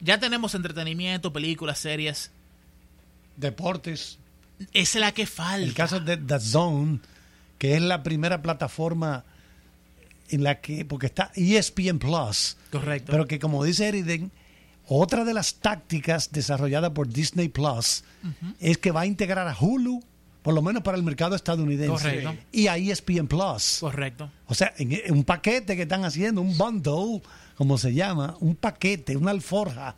Ya 0.00 0.18
tenemos 0.20 0.54
entretenimiento, 0.54 1.32
películas, 1.32 1.78
series. 1.78 2.30
Deportes. 3.36 4.18
Es 4.72 4.94
la 4.94 5.12
que 5.12 5.26
falta. 5.26 5.64
El 5.66 5.74
caso 5.74 6.00
de 6.00 6.16
The 6.16 6.40
Zone, 6.40 7.00
que 7.58 7.74
es 7.76 7.82
la 7.82 8.02
primera 8.02 8.42
plataforma 8.42 9.24
en 10.28 10.44
la 10.44 10.60
que, 10.60 10.84
porque 10.84 11.06
está 11.06 11.30
ESPN 11.34 11.98
Plus, 11.98 12.56
Correcto. 12.70 13.10
pero 13.10 13.26
que 13.26 13.38
como 13.38 13.64
dice 13.64 13.88
Eriden, 13.88 14.30
otra 14.86 15.24
de 15.24 15.34
las 15.34 15.54
tácticas 15.54 16.30
desarrolladas 16.32 16.90
por 16.90 17.08
Disney 17.08 17.48
Plus 17.48 18.04
es 18.60 18.78
que 18.78 18.90
va 18.92 19.02
a 19.02 19.06
integrar 19.06 19.48
a 19.48 19.56
Hulu, 19.58 20.02
por 20.42 20.54
lo 20.54 20.62
menos 20.62 20.82
para 20.82 20.96
el 20.96 21.02
mercado 21.02 21.34
estadounidense, 21.36 21.90
Correcto. 21.92 22.34
y 22.52 22.66
a 22.68 22.76
ESPN 22.76 23.26
Plus. 23.26 23.78
Correcto. 23.80 24.30
O 24.46 24.54
sea, 24.54 24.72
en, 24.78 24.92
en 24.92 25.12
un 25.12 25.24
paquete 25.24 25.76
que 25.76 25.82
están 25.82 26.04
haciendo, 26.04 26.40
un 26.40 26.56
bundle, 26.56 27.22
como 27.56 27.76
se 27.76 27.92
llama, 27.92 28.36
un 28.40 28.56
paquete, 28.56 29.16
una 29.16 29.32
alforja. 29.32 29.96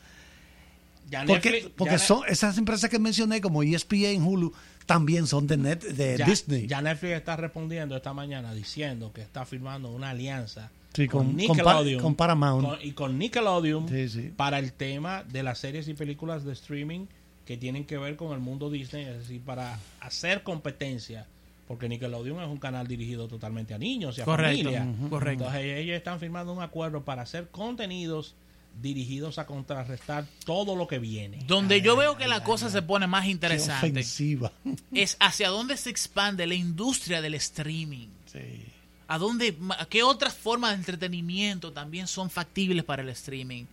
Ya 1.13 1.25
Porque, 1.27 1.51
Netflix- 1.51 1.73
porque 1.77 1.93
ya 1.93 1.99
son 1.99 2.23
esas 2.27 2.57
empresas 2.57 2.89
que 2.89 2.99
mencioné, 2.99 3.41
como 3.43 3.63
ESPN, 3.63 4.23
Hulu, 4.23 4.53
también 4.87 5.27
son 5.27 5.47
de, 5.47 5.59
net, 5.59 5.83
de 5.85 6.17
ya, 6.17 6.25
Disney. 6.25 6.67
ya 6.67 6.81
Netflix 6.81 7.13
está 7.13 7.37
respondiendo 7.37 7.95
esta 7.97 8.15
mañana 8.15 8.55
diciendo 8.55 9.13
que 9.13 9.21
está 9.21 9.45
firmando 9.45 9.91
una 9.93 10.11
alianza 10.11 10.71
Sí, 10.95 11.07
con- 11.09 11.27
con 11.29 11.37
Nickelodeon 11.37 11.99
Pa- 11.99 12.03
con 12.03 12.15
Paramount. 12.15 12.67
con- 12.67 12.79
y 12.83 12.93
con 12.93 13.19
Nickelodeon 13.19 13.89
Sí, 13.89 14.09
sí. 14.09 14.33
para 14.35 14.59
el 14.59 14.73
tema 14.73 15.23
de 15.23 15.43
las 15.43 15.59
series 15.59 15.87
y 15.89 15.95
películas 15.95 16.45
de 16.45 16.53
streaming 16.55 17.07
que 17.45 17.57
tienen 17.59 17.85
que 17.85 17.99
ver 17.99 18.17
con 18.17 18.33
el 18.33 18.41
mundo 18.41 18.71
Disney, 18.71 19.05
es 19.05 19.19
decir, 19.19 19.43
para 19.43 19.79
hacer 20.01 20.43
competencia, 20.43 21.27
porque 21.69 21.89
Nickelodeon 21.91 22.41
es 22.43 22.49
un 22.49 22.57
canal 22.59 22.87
dirigido 22.87 23.29
totalmente 23.29 23.75
a 23.75 23.79
niños 23.79 24.17
y 24.17 24.23
a 24.23 24.25
Correcto, 24.25 24.71
familia. 24.73 24.87
correcto. 25.11 25.45
Entonces 25.45 25.77
ellos 25.79 25.97
están 25.97 26.19
firmando 26.21 26.53
un 26.55 26.63
acuerdo 26.63 27.05
para 27.05 27.23
hacer 27.23 27.49
contenidos 27.51 28.35
dirigidos 28.81 29.39
a 29.39 29.47
contrarrestar 29.47 30.27
todo 30.45 30.77
lo 30.77 30.87
que 30.87 30.99
viene. 30.99 31.45
Donde 31.47 31.81
yo 31.81 31.97
veo 31.97 32.17
que 32.17 32.29
la 32.29 32.43
cosa 32.43 32.71
se 32.71 32.83
pone 32.83 33.07
más 33.07 33.27
interesante 33.27 33.91
ofensiva. 33.91 34.53
es 34.93 35.17
hacia 35.21 35.49
dónde 35.49 35.77
se 35.77 35.91
expande 35.91 36.47
la 36.47 36.55
industria 36.55 37.21
del 37.21 37.35
streaming. 37.35 38.09
Sí. 38.27 38.65
¿A 39.09 39.19
dónde, 39.19 39.57
a 39.79 39.87
qué 39.87 40.03
otras 40.03 40.35
formas 40.35 40.71
de 40.71 40.77
entretenimiento 40.77 41.73
también 41.73 42.07
son 42.07 42.31
factibles 42.31 42.85
para 42.85 43.03
el 43.03 43.11
streaming? 43.11 43.65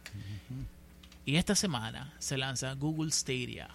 Y 1.26 1.36
esta 1.36 1.56
semana 1.56 2.14
se 2.20 2.38
lanza 2.38 2.74
Google 2.74 3.12
Stadia, 3.12 3.70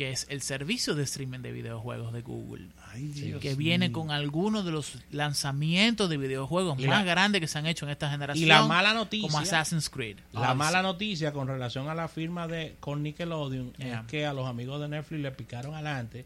que 0.00 0.12
es 0.12 0.26
el 0.30 0.40
servicio 0.40 0.94
de 0.94 1.02
streaming 1.02 1.40
de 1.40 1.52
videojuegos 1.52 2.14
de 2.14 2.22
Google, 2.22 2.68
Ay, 2.90 3.36
que 3.38 3.54
viene 3.54 3.90
mío. 3.90 3.98
con 3.98 4.10
algunos 4.10 4.64
de 4.64 4.70
los 4.72 4.94
lanzamientos 5.10 6.08
de 6.08 6.16
videojuegos 6.16 6.78
más 6.78 7.04
grandes 7.04 7.42
que 7.42 7.46
se 7.46 7.58
han 7.58 7.66
hecho 7.66 7.84
en 7.84 7.90
esta 7.90 8.10
generación. 8.10 8.42
Y 8.42 8.48
la 8.48 8.62
mala 8.64 8.94
noticia, 8.94 9.28
como 9.28 9.40
Assassin's 9.40 9.90
Creed. 9.90 10.16
la 10.32 10.54
mala 10.54 10.80
noticia 10.80 11.34
con 11.34 11.48
relación 11.48 11.90
a 11.90 11.94
la 11.94 12.08
firma 12.08 12.48
de 12.48 12.76
con 12.80 13.02
Nickelodeon 13.02 13.74
Yeah. 13.76 14.00
es 14.00 14.06
que 14.06 14.24
a 14.24 14.32
los 14.32 14.46
amigos 14.48 14.80
de 14.80 14.88
Netflix 14.88 15.20
le 15.20 15.32
picaron 15.32 15.74
adelante, 15.74 16.24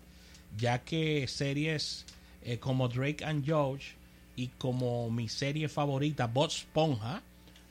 ya 0.57 0.79
que 0.85 1.27
series 1.27 2.07
eh, 2.43 2.59
como 2.61 2.87
Drake 2.87 3.25
and 3.25 3.45
George 3.45 3.97
y 4.37 4.51
como 4.57 5.11
mi 5.11 5.29
serie 5.29 5.69
favorita 5.69 6.29
Bob 6.29 6.47
Esponja 6.51 7.23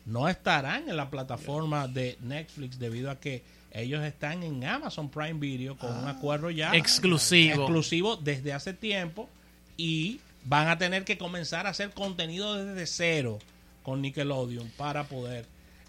no 0.06 0.28
estarán 0.28 0.90
en 0.90 0.98
la 0.98 1.10
plataforma 1.10 1.88
de 1.88 2.18
Netflix 2.20 2.78
debido 2.78 3.10
a 3.10 3.22
que 3.22 3.42
ellos 3.74 4.04
están 4.04 4.44
en 4.44 4.64
Amazon 4.64 5.10
Prime 5.10 5.40
Video 5.40 5.78
con 5.78 5.92
un 5.98 6.08
acuerdo 6.08 6.50
ya. 6.52 6.74
Exclusivo. 6.76 7.64
exclusivo 7.64 8.16
desde 8.16 8.54
hace 8.54 8.74
tiempo. 8.74 9.28
Y 9.76 10.20
van 10.46 10.68
a 10.68 10.78
tener 10.78 11.04
que 11.04 11.18
comenzar 11.18 11.66
a 11.66 11.72
hacer 11.72 11.90
contenido 11.92 12.64
desde 12.64 12.86
cero 12.86 13.40
con 13.82 14.02
Nickelodeon 14.02 14.70
para 14.78 15.06
poder 15.06 15.46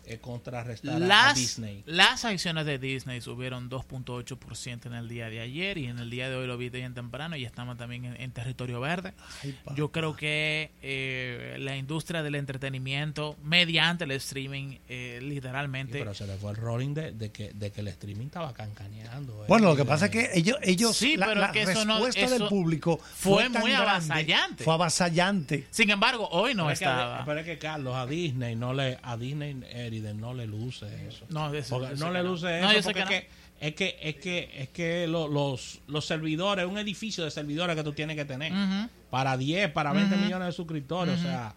eh, 0.07 0.19
contrarrestar 0.21 0.93
a- 0.93 0.97
a, 0.97 0.99
Las, 1.01 1.35
Disney. 1.37 1.83
las 1.87 2.25
acciones 2.25 2.67
de 2.67 2.79
Disney 2.79 3.21
subieron 3.21 3.69
2.8% 3.71 4.87
en 4.87 4.95
el 4.95 5.09
día 5.09 5.29
de 5.31 5.41
ayer 5.41 5.79
y 5.79 5.87
en 5.87 5.99
el 5.99 6.11
día 6.11 6.29
de 6.29 6.37
hoy 6.37 6.47
lo 6.47 6.57
vi 6.57 6.69
bien 6.71 6.95
temprano 6.95 7.37
y 7.37 7.45
estamos 7.45 7.77
también 7.77 8.05
en, 8.05 8.21
en 8.21 8.31
territorio 8.33 8.81
verde. 8.81 9.15
Ay. 9.43 9.57
Yo 9.77 9.91
creo 9.91 10.17
que 10.17 10.71
eh, 10.83 11.57
la 11.59 11.77
industria 11.77 12.23
del 12.23 12.35
entretenimiento 12.35 13.37
mediante 13.43 14.05
el 14.05 14.11
streaming 14.13 14.77
eh, 14.89 15.19
Sí, 15.21 15.27
literalmente... 15.27 15.99
pero 15.99 16.15
se 16.15 16.27
le 16.27 16.37
fue 16.37 16.51
el 16.51 16.57
rolling 16.57 16.95
de, 16.95 17.13
de 17.13 17.31
que, 17.31 17.53
de 17.53 17.71
que 17.71 17.81
el 17.81 17.89
streaming 17.89 18.27
estaba 18.27 18.53
cancaneando. 18.53 19.45
eh. 19.45 19.47
Bueno, 19.49 19.69
lo 19.69 19.77
que 19.77 19.85
pasa 19.85 20.07
es 20.07 20.11
que 20.11 20.31
ellos, 20.35 20.57
ellos 20.63 20.97
Sí, 20.97 21.17
la, 21.17 21.27
pero 21.27 21.41
la 21.41 21.47
es 21.47 21.53
que 21.53 21.63
eso 21.63 21.85
no- 21.85 21.95
respuesta 21.97 22.21
eso 22.23 22.39
del 22.39 22.49
público 22.49 22.99
fue 23.15 23.45
tan 23.51 23.63
muy 23.63 23.71
grande, 23.73 23.91
avasallante. 23.91 24.65
Fue 24.65 24.75
avasallante. 24.75 25.67
Sin 25.71 25.91
embargo, 25.91 26.29
hoy 26.31 26.55
no 26.55 26.65
Pero 26.65 26.73
es 26.73 26.79
que- 26.79 26.85
estaba. 26.85 27.25
pero 27.25 27.41
es 27.41 27.47
que 27.47 27.59
Carlos 27.59 27.95
a 27.95 28.07
Disney 28.07 28.57
no 28.57 28.73
le 28.75 28.99
a 29.03 29.17
Disney 29.17 29.61
No 30.01 30.35
le 30.35 30.47
luce 30.47 30.87
eso. 31.09 31.25
No, 31.31 31.51
de 31.51 31.59
eso- 31.61 31.79
no 31.97 32.11
le 32.11 32.23
no. 32.23 32.31
luce 32.31 32.61
No, 32.61 32.71
eso 32.71 32.73
yo 32.77 32.83
sé 32.83 32.93
porque 32.93 33.05
que 33.05 33.29
es, 33.61 33.75
que, 33.75 33.87
es 33.89 33.95
que 33.97 33.99
es 34.03 34.17
que 34.17 34.63
es 34.63 34.69
que 34.71 35.07
lo- 35.07 35.29
los 35.29 35.81
los 35.87 36.05
servidores, 36.07 36.67
un 36.67 36.79
edificio 36.79 37.25
de 37.25 37.31
servidores 37.31 37.77
que 37.77 37.83
tú 37.85 37.93
tienes 37.93 38.17
que 38.17 38.25
tener 38.25 38.53
para 39.11 39.37
10, 39.37 39.71
para 39.71 39.93
20 39.93 40.15
Ujú. 40.15 40.25
millones 40.25 40.47
de 40.47 40.53
suscriptores, 40.53 41.19
o 41.19 41.23
sea, 41.23 41.55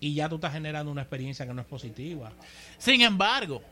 y 0.00 0.14
ya 0.14 0.28
tú 0.28 0.36
estás 0.36 0.52
generando 0.52 0.90
una 0.90 1.02
experiencia 1.02 1.46
que 1.46 1.54
no 1.54 1.60
es 1.60 1.66
positiva. 1.66 2.30
Sin 2.78 3.00
embargo, 3.02 3.62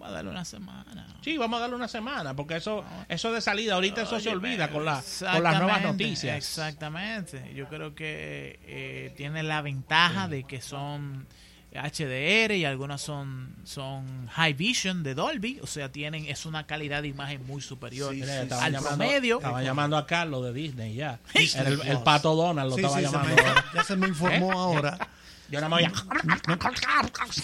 va 0.00 0.08
a 0.08 0.10
darle 0.10 0.30
una 0.30 0.44
semana. 0.44 1.06
Sí, 1.22 1.38
vamos 1.38 1.56
a 1.56 1.60
darle 1.62 1.76
una 1.76 1.88
semana, 1.88 2.34
porque 2.34 2.56
eso 2.56 2.84
eso 3.08 3.32
de 3.32 3.40
salida 3.40 3.74
ahorita 3.74 4.02
eso 4.02 4.20
se 4.20 4.28
olvida 4.28 4.68
con, 4.70 4.84
la, 4.84 5.02
con 5.32 5.42
las 5.42 5.58
nuevas 5.58 5.82
noticias. 5.82 6.36
Exactamente. 6.36 7.52
Yo 7.54 7.66
creo 7.68 7.94
que 7.94 8.58
eh, 8.64 9.14
tiene 9.16 9.42
la 9.42 9.62
ventaja 9.62 10.28
de 10.28 10.44
que 10.44 10.60
son 10.60 11.26
HDR 11.76 12.52
y 12.54 12.64
algunas 12.64 13.00
son 13.00 13.54
son 13.64 14.26
High 14.28 14.54
Vision 14.54 15.02
de 15.02 15.14
Dolby, 15.14 15.58
o 15.62 15.66
sea, 15.66 15.90
tienen 15.92 16.26
es 16.26 16.46
una 16.46 16.66
calidad 16.66 17.02
de 17.02 17.08
imagen 17.08 17.46
muy 17.46 17.60
superior 17.62 18.14
Sí, 18.14 18.22
sí, 18.22 18.28
al 18.30 18.48
llamando- 18.48 18.88
promedio. 18.88 19.36
Estaban 19.36 19.64
llamando 19.64 19.96
a 19.96 20.06
Carlos 20.06 20.44
de 20.44 20.52
Disney 20.52 20.94
ya. 20.94 21.18
Disney 21.34 21.78
el, 21.86 21.98
pato 22.02 22.34
Donald 22.34 22.70
lo 22.70 22.76
Sí, 22.76 22.82
estaba 22.82 23.00
sí, 23.00 23.06
se 23.06 23.12
llamando. 23.12 23.36
me- 23.42 23.52
ya 23.74 23.84
se 23.84 23.96
me 23.96 24.08
informó 24.08 24.50
¿Eh? 24.52 24.56
ahora. 24.56 25.08
Yo 25.48 25.60
nada 25.60 25.68
más 25.68 25.78
oía, 25.78 25.92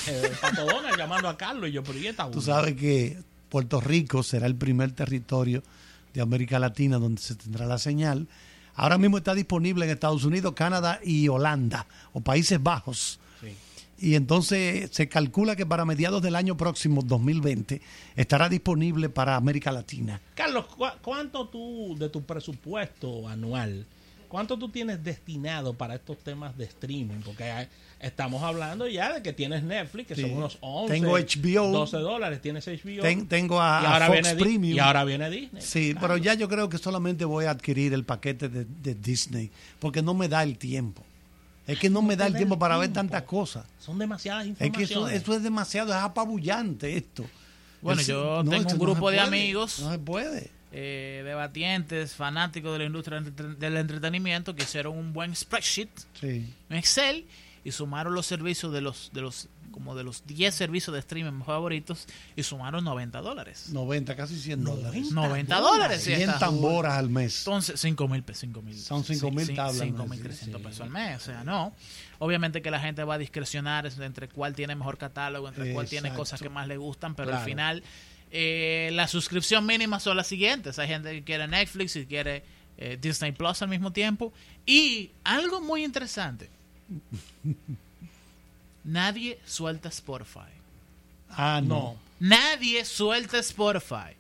eh, 0.09 0.23
el 0.25 0.37
pato 0.39 0.65
Donald 0.67 0.97
llamando 0.99 1.29
a 1.29 1.37
Carlos 1.37 1.69
y 1.71 1.73
yo, 1.73 1.83
pero 1.85 1.99
¿y 1.99 2.07
esta 2.09 2.29
Tú 2.31 2.41
sabes 2.43 2.75
que 2.75 3.19
Puerto 3.49 3.81
Rico 3.81 4.23
será 4.25 4.47
el 4.47 4.57
primer 4.57 4.93
territorio 4.93 5.63
de 6.13 6.21
América 6.21 6.59
Latina 6.59 6.99
donde 6.99 7.21
se 7.21 7.35
tendrá 7.37 7.65
la 7.67 7.79
señal. 7.79 8.27
Ahora 8.75 8.99
mismo 8.99 9.19
está 9.19 9.35
disponible 9.35 9.85
en 9.85 9.91
Estados 9.93 10.25
Unidos, 10.25 10.55
Canadá 10.57 10.99
y 11.05 11.29
Holanda, 11.29 11.87
o 12.13 12.21
Países 12.21 12.61
Bajos. 12.63 13.21
Y 14.03 14.17
entonces 14.17 14.91
se 14.93 15.09
calcula 15.09 15.55
que 15.55 15.65
para 15.65 15.85
mediados 15.85 16.21
del 16.23 16.35
año 16.35 16.57
próximo, 16.57 17.03
2020, 17.03 17.81
estará 18.17 18.49
disponible 18.49 19.09
para 19.09 19.37
América 19.37 19.71
Latina. 19.71 20.21
Carlos, 20.35 20.67
¿cu- 20.67 20.85
¿cuánto 21.03 21.47
tú 21.47 21.95
de 21.97 22.09
tu 22.09 22.23
presupuesto 22.25 23.29
anual, 23.29 23.87
cuánto 24.29 24.59
tú 24.59 24.69
tienes 24.71 25.05
destinado 25.05 25.75
para 25.75 25.95
estos 25.95 26.19
temas 26.19 26.57
de 26.59 26.65
streaming? 26.65 27.21
Porque 27.25 27.45
hay- 27.45 27.69
estamos 28.01 28.43
hablando 28.43 28.89
ya 28.89 29.13
de 29.15 29.23
que 29.23 29.33
tienes 29.33 29.63
Netflix, 29.63 30.09
que 30.09 30.15
Sí. 30.17 30.23
son 30.23 30.33
unos 30.33 30.59
11, 30.63 30.93
Tengo 30.95 31.17
HBO. 31.17 31.71
12 31.71 31.99
dólares, 31.99 32.43
tienes 32.43 32.67
HBO. 32.67 33.03
Ten- 33.03 33.29
tengo 33.29 33.61
a, 33.63 33.83
y, 33.83 33.87
a 33.87 33.93
ahora 33.93 34.07
Fox 34.09 34.21
viene 34.23 34.37
Premium. 34.41 34.77
y 34.77 34.79
ahora 34.81 35.05
viene 35.05 35.31
Disney. 35.31 35.63
Sí, 35.63 35.95
pero 36.01 36.17
ya 36.17 36.35
yo 36.35 36.49
creo 36.49 36.69
que 36.69 36.79
solamente 36.79 37.25
voy 37.25 37.45
a 37.45 37.51
adquirir 37.51 37.93
el 37.95 38.05
paquete 38.05 38.49
de, 38.49 38.65
de 38.65 38.97
Disney, 38.97 39.53
porque 39.79 40.03
no 40.03 40.13
me 40.13 40.29
da 40.29 40.43
el 40.43 40.59
tiempo. 40.59 41.05
Es 41.67 41.79
que 41.79 41.89
no 41.91 42.03
me 42.03 42.17
da 42.17 42.27
el 42.27 42.35
tiempo 42.37 42.59
para 42.59 42.77
ver 42.77 42.93
tantas 42.93 43.23
cosas. 43.23 43.65
Son 43.79 43.99
demasiadas 43.99 44.47
Es 44.47 44.57
que 44.59 44.65
informaciones. 44.67 44.91
eso, 45.15 45.23
eso 45.23 45.35
es 45.37 45.43
demasiado, 45.43 45.91
es 45.93 45.99
apabullante 45.99 46.97
esto. 46.97 47.25
Bueno, 47.81 48.01
Es- 48.01 48.07
yo 48.09 48.43
no, 48.45 48.51
tengo 48.51 48.71
un 48.73 48.79
grupo 48.79 49.11
de 49.11 49.17
puede, 49.17 49.21
amigos 49.21 49.81
No 49.81 49.91
se 49.93 49.99
puede. 49.99 50.51
eh, 50.73 51.23
debatientes, 51.25 52.15
fanáticos 52.15 52.73
de 52.73 52.79
la 52.81 52.85
industria 52.87 53.19
del 53.21 53.29
entre- 53.29 53.55
del 53.55 53.77
entretenimiento 53.77 54.55
que 54.57 54.63
hicieron 54.65 54.97
un 54.97 55.13
buen 55.13 55.35
spreadsheet 55.37 55.91
Sí. 56.21 56.53
en 56.71 56.77
Excel 56.77 57.27
y 57.65 57.71
sumaron 57.73 58.15
los 58.15 58.27
servicios 58.27 58.73
de 58.73 58.81
los 58.81 59.11
de 59.13 59.21
los 59.21 59.49
como 59.73 59.97
de 59.97 60.05
los 60.05 60.25
10 60.27 60.55
servicios 60.55 60.93
de 60.95 61.01
streaming 61.01 61.43
favoritos 61.43 62.07
y 62.37 62.43
sumaron 62.45 62.85
90 62.85 63.21
dólares. 63.21 63.71
90, 63.73 64.15
casi 64.15 64.39
100 64.39 64.63
dólares. 64.63 65.11
90 65.11 65.61
dólares. 65.61 66.03
sí, 66.03 66.15
100 66.15 66.21
está. 66.21 66.39
tamboras 66.39 66.93
al 66.95 67.09
mes. 67.11 67.39
Entonces, 67.41 67.81
5 67.81 68.07
mil 68.09 68.23
pesos. 68.23 68.49
Son 68.85 69.03
5.000 69.05 69.57
tablas, 69.57 69.91
¿no? 69.91 70.07
5.300 70.07 70.33
Sí. 70.35 70.51
pesos 70.63 70.81
al 70.83 70.91
mes. 70.91 71.17
O 71.17 71.25
sea, 71.25 71.43
no. 71.43 71.75
Obviamente 72.21 72.63
que 72.63 72.71
la 72.71 72.79
gente 72.79 73.03
va 73.03 73.15
a 73.15 73.19
discrecionar 73.19 73.87
entre 73.87 74.29
cuál 74.29 74.55
tiene 74.55 74.77
mejor 74.77 74.97
catálogo, 74.99 75.49
entre 75.49 75.73
cuál 75.73 75.89
tiene 75.89 76.15
cosas 76.15 76.41
que 76.41 76.49
más 76.49 76.69
le 76.69 76.77
gustan, 76.77 77.17
pero 77.17 77.37
al 77.37 77.45
final 77.45 77.83
eh, 78.31 78.91
la 78.93 79.09
suscripción 79.09 79.67
mínima 79.67 79.99
son 79.99 80.17
las 80.17 80.27
siguientes. 80.29 80.79
Hay 80.79 80.89
gente 80.89 81.11
que 81.11 81.25
quiere 81.25 81.49
Netflix 81.49 81.97
y 81.97 82.07
quiere 82.07 82.45
eh, 82.79 82.97
Disney 83.01 83.33
Plus 83.33 83.61
al 83.63 83.69
mismo 83.69 83.93
tiempo. 83.93 84.33
Y 84.65 85.11
algo 85.25 85.61
muy 85.61 85.83
interesante. 85.85 86.49
Nadie 88.85 89.39
suelta 89.47 89.89
Spotify. 89.89 90.51
Ah, 91.31 91.61
no. 91.63 91.69
No. 91.69 91.97
Nadie 92.21 92.85
suelta 92.85 93.39
Spotify. 93.39 94.17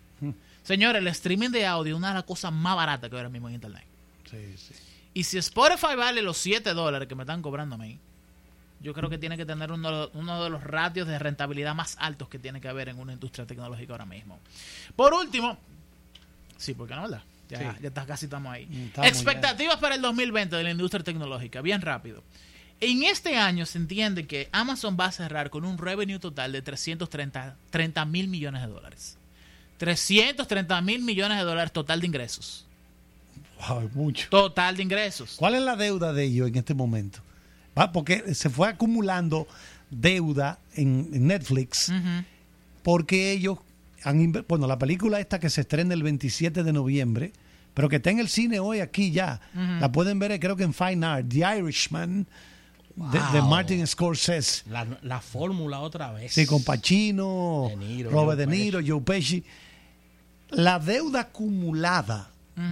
Señores, 0.62 1.00
el 1.02 1.08
streaming 1.08 1.50
de 1.50 1.66
audio 1.66 1.94
es 1.94 1.98
una 1.98 2.08
de 2.08 2.14
las 2.14 2.22
cosas 2.24 2.52
más 2.52 2.76
baratas 2.76 3.10
que 3.10 3.16
ahora 3.16 3.28
mismo 3.28 3.48
en 3.48 3.56
Internet. 3.56 3.84
Sí, 4.30 4.54
sí. 4.56 4.74
Y 5.12 5.24
si 5.24 5.36
Spotify 5.38 5.96
vale 5.96 6.22
los 6.22 6.38
7 6.38 6.72
dólares 6.72 7.08
que 7.08 7.14
me 7.16 7.24
están 7.24 7.42
cobrando 7.42 7.74
a 7.74 7.78
mí, 7.78 7.98
yo 8.80 8.94
creo 8.94 9.10
que 9.10 9.18
tiene 9.18 9.36
que 9.36 9.44
tener 9.44 9.70
uno, 9.72 10.08
uno 10.14 10.42
de 10.44 10.50
los 10.50 10.62
ratios 10.62 11.06
de 11.08 11.18
rentabilidad 11.18 11.74
más 11.74 11.96
altos 11.98 12.28
que 12.28 12.38
tiene 12.38 12.60
que 12.60 12.68
haber 12.68 12.88
en 12.88 12.98
una 12.98 13.12
industria 13.12 13.44
tecnológica 13.46 13.92
ahora 13.92 14.06
mismo. 14.06 14.38
Por 14.96 15.12
último, 15.14 15.58
sí, 16.56 16.74
porque 16.74 16.94
no, 16.94 17.02
¿verdad? 17.02 17.22
Ya, 17.48 17.58
Sí. 17.58 17.64
ya 17.82 17.88
está, 17.88 18.06
casi 18.06 18.26
estamos 18.26 18.52
ahí. 18.52 18.68
Estamos 18.86 19.10
Expectativas 19.10 19.76
para 19.76 19.96
el 19.96 20.02
2020 20.02 20.56
de 20.56 20.62
la 20.62 20.70
industria 20.70 21.02
tecnológica, 21.04 21.60
bien 21.60 21.80
rápido. 21.82 22.22
En 22.82 23.04
este 23.04 23.36
año 23.36 23.64
se 23.64 23.78
entiende 23.78 24.26
que 24.26 24.48
Amazon 24.50 24.96
va 24.98 25.04
a 25.04 25.12
cerrar 25.12 25.50
con 25.50 25.64
un 25.64 25.78
revenue 25.78 26.18
total 26.18 26.50
de 26.50 26.62
330 26.62 28.04
mil 28.06 28.26
millones 28.26 28.60
de 28.62 28.66
dólares. 28.66 29.16
330 29.78 30.80
mil 30.82 31.02
millones 31.02 31.38
de 31.38 31.44
dólares 31.44 31.70
total 31.70 32.00
de 32.00 32.08
ingresos. 32.08 32.66
Wow, 33.68 33.88
mucho. 33.94 34.28
Total 34.30 34.76
de 34.76 34.82
ingresos. 34.82 35.36
¿Cuál 35.36 35.54
es 35.54 35.62
la 35.62 35.76
deuda 35.76 36.12
de 36.12 36.24
ellos 36.24 36.48
en 36.48 36.56
este 36.56 36.74
momento? 36.74 37.20
Va, 37.78 37.92
Porque 37.92 38.34
se 38.34 38.50
fue 38.50 38.68
acumulando 38.68 39.46
deuda 39.88 40.58
en, 40.74 41.08
en 41.12 41.28
Netflix 41.28 41.92
porque 42.82 43.30
ellos 43.30 43.58
han 44.02 44.32
bueno 44.48 44.66
la 44.66 44.78
película 44.78 45.20
esta 45.20 45.38
que 45.38 45.50
se 45.50 45.60
estrena 45.60 45.94
el 45.94 46.02
27 46.02 46.64
de 46.64 46.72
noviembre 46.72 47.32
pero 47.74 47.88
que 47.88 47.96
está 47.96 48.10
en 48.10 48.18
el 48.18 48.28
cine 48.28 48.58
hoy 48.58 48.80
aquí 48.80 49.12
ya 49.12 49.40
la 49.80 49.92
pueden 49.92 50.18
ver 50.18 50.40
creo 50.40 50.56
que 50.56 50.64
en 50.64 50.72
Fine 50.72 51.06
Art 51.06 51.26
The 51.28 51.58
Irishman 51.58 52.26
de. 52.96 53.42
Martin 53.42 53.86
Scorsese 53.86 54.62
La, 54.70 54.86
la 55.02 55.20
fórmula 55.20 55.80
otra 55.80 56.12
vez. 56.12 56.32
sí 56.32 56.46
con 56.46 56.62
Pacino 56.64 57.66
De 57.70 57.76
Niro, 57.76 58.10
Robert 58.10 58.38
Joe 58.38 58.46
De 58.46 58.46
Niro 58.46 58.80
Joe 58.86 59.00
Pesci 59.00 59.42
la 60.50 60.78
deuda 60.78 61.20
acumulada 61.20 62.30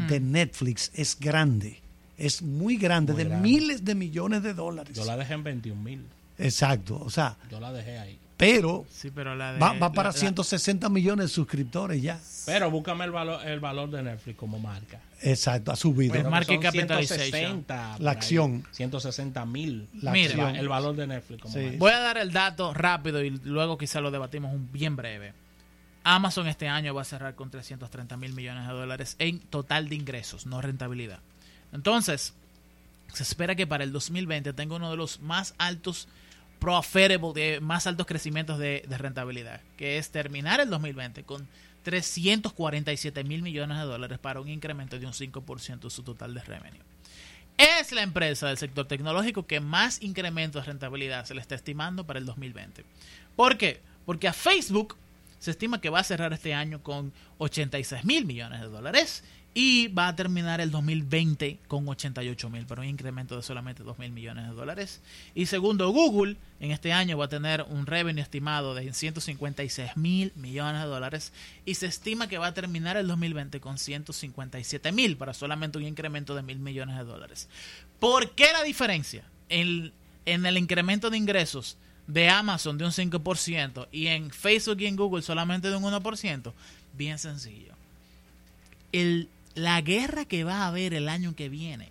de 0.09 0.21
Netflix 0.21 0.91
es 0.95 1.19
grande 1.19 1.81
es 2.19 2.43
muy 2.43 2.77
grande 2.77 3.13
Muy 3.15 3.23
de 3.25 3.29
grande. 3.31 3.49
miles 3.49 3.85
de 3.85 3.95
millones 3.95 4.43
de 4.43 4.53
dólares 4.53 4.95
Yo 4.95 5.05
la 5.07 5.17
dejé 5.17 5.33
en 5.35 5.43
21 5.45 5.81
mil. 5.83 6.05
exacto 6.39 7.01
o 7.03 7.09
sea 7.11 7.37
Yo 7.51 7.59
la 7.61 7.73
dejé 7.73 7.99
ahí. 7.99 8.19
Pero 8.41 8.85
Sí, 8.91 9.11
pero 9.15 9.35
la 9.37 9.53
de, 9.53 9.59
va, 9.61 9.75
va 9.75 9.93
para 9.93 10.09
la- 10.09 10.15
la- 10.15 10.19
160 10.21 10.89
millones 10.89 11.27
de 11.27 11.29
suscriptores 11.35 12.03
ya 12.03 12.19
Pero 12.47 12.71
búscame 12.71 13.05
el 13.05 13.11
valor, 13.13 13.47
el 13.47 13.61
valor 13.61 13.91
de 13.91 14.03
Netflix 14.03 14.37
como 14.39 14.59
marca. 14.59 15.01
exacto 15.23 15.71
ha 15.71 15.77
subido 15.77 16.15
Pues. 16.15 16.47
160 16.73 17.93
por 17.93 18.01
La 18.03 18.11
ahí. 18.11 18.17
acción. 18.17 18.65
160 18.73 19.45
mil. 19.47 19.89
La 20.01 20.13
Mira, 20.13 20.31
acción. 20.31 20.57
El 20.57 20.69
valor 20.69 20.97
de 20.97 21.07
Netflix 21.07 21.43
como 21.43 21.55
Sí. 21.55 21.61
marca. 21.61 21.77
Voy 21.79 21.93
a 21.93 21.99
dar 22.01 22.19
el 22.19 22.33
dato 22.33 22.75
rápido 22.75 23.23
y 23.23 23.31
luego 23.45 23.79
quizá 23.79 24.01
lo 24.01 24.11
debatimos 24.11 24.53
un 24.55 24.71
bien 24.73 24.97
breve. 24.97 25.33
Amazon 26.03 26.47
este 26.49 26.67
año 26.67 26.95
va 26.95 27.03
a 27.03 27.05
cerrar 27.05 27.35
con 27.35 27.51
330 27.51 28.17
mil 28.17 28.33
millones 28.33 28.67
de 28.67 28.73
dólares 28.73 29.17
en 29.19 29.39
total 29.39 29.89
de 29.91 29.97
ingresos, 29.97 30.47
no 30.47 30.63
rentabilidad. 30.63 31.19
Entonces, 31.73 32.33
se 33.13 33.23
espera 33.23 33.55
que 33.55 33.67
para 33.67 33.85
el 33.85 33.93
2020 33.93 34.53
tenga 34.55 34.77
uno 34.77 34.91
de 34.91 34.97
los 34.97 35.21
más 35.21 35.55
altos 35.59 36.09
profitable, 36.61 37.19
de 37.35 37.61
más 37.61 37.87
altos 37.87 38.07
crecimientos 38.07 38.59
de, 38.59 38.85
de 38.87 38.99
rentabilidad, 38.99 39.61
que 39.77 39.99
es 39.99 40.11
terminar 40.11 40.61
el 40.61 40.71
2020 40.71 41.25
con 41.25 41.49
347 41.83 43.25
mil 43.25 43.43
millones 43.43 43.79
de 43.79 43.85
dólares 43.85 44.19
para 44.19 44.41
un 44.41 44.49
incremento 44.49 44.99
de 44.99 45.07
un 45.07 45.13
5% 45.13 45.81
de 45.81 45.91
su 45.91 46.03
total 46.03 46.35
de 46.35 46.43
revenue. 46.43 46.81
Es 47.57 47.93
la 47.93 48.03
empresa 48.03 48.49
del 48.49 48.57
sector 48.57 48.87
tecnológico 48.87 49.47
que 49.47 49.61
más 49.61 50.03
incremento 50.03 50.59
de 50.59 50.65
rentabilidad 50.67 51.25
se 51.27 51.35
le 51.35 51.41
está 51.41 51.55
estimando 51.55 52.05
para 52.05 52.19
el 52.19 52.27
2020. 52.27 52.85
¿Por 53.37 53.59
qué? 53.59 53.81
Porque 54.07 54.29
a 54.29 54.33
Facebook 54.33 54.97
se 55.39 55.51
estima 55.51 55.81
que 55.81 55.91
va 55.91 56.01
a 56.01 56.05
cerrar 56.05 56.33
este 56.33 56.55
año 56.55 56.83
con 56.83 57.13
86 57.39 58.05
mil 58.05 58.27
millones 58.27 58.61
de 58.61 58.69
dólares 58.69 59.25
y 59.53 59.89
va 59.89 60.09
a 60.09 60.17
terminar 60.17 60.61
el 60.61 60.71
2020 60.71 61.59
con 61.67 61.89
88 61.89 62.51
mil, 62.51 62.67
pero 62.67 62.83
un 62.83 62.89
incremento 62.89 63.37
de 63.37 63.43
solamente 63.43 63.83
2 63.83 63.99
mil 63.99 64.13
millones 64.13 64.49
de 64.49 64.55
dólares. 64.55 65.01
Y 65.35 65.47
segundo, 65.47 65.91
Google 65.91 66.37
en 66.61 66.71
este 66.71 66.93
año 66.93 67.19
va 67.19 67.25
a 67.25 67.29
tener 67.29 67.67
un 67.69 67.87
revenue 67.87 68.23
estimado 68.23 68.75
de 68.75 68.93
156 68.93 69.97
mil 69.97 70.33
millones 70.37 70.83
de 70.83 70.89
dólares 70.89 71.33
y 71.67 71.75
se 71.75 71.87
estima 71.87 72.29
que 72.29 72.39
va 72.39 72.49
a 72.49 72.55
terminar 72.55 72.97
el 72.97 73.09
2020 73.09 73.61
con 73.61 73.77
157 73.77 74.93
mil 74.93 75.17
para 75.17 75.35
solamente 75.35 75.79
un 75.79 75.85
incremento 75.85 76.37
de 76.37 76.43
mil 76.43 76.61
millones 76.61 76.97
de 76.97 77.05
dólares. 77.05 77.49
¿Por 77.99 78.31
qué 78.31 78.53
la 78.53 78.63
diferencia 78.63 79.25
en, 79.49 79.93
en 80.27 80.47
el 80.47 80.59
incremento 80.59 81.11
de 81.11 81.17
ingresos 81.17 81.77
de 82.07 82.29
Amazon 82.29 82.79
de 82.79 82.85
un 82.85 82.93
5% 82.93 83.89
y 83.91 84.07
en 84.07 84.31
Facebook 84.31 84.81
y 84.81 84.87
en 84.87 84.95
Google 84.95 85.23
solamente 85.23 85.71
de 85.71 85.77
un 85.77 85.83
1%? 85.83 86.53
Bien 86.93 87.19
sencillo. 87.19 87.75
El, 88.93 89.29
la 89.55 89.81
guerra 89.81 90.25
que 90.25 90.45
va 90.45 90.63
a 90.63 90.69
haber 90.69 90.95
el 90.95 91.09
año 91.09 91.35
que 91.35 91.49
viene 91.49 91.89